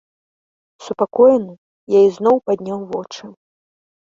[0.85, 1.53] Супакоены,
[1.99, 3.25] я ізноў падняў вочы.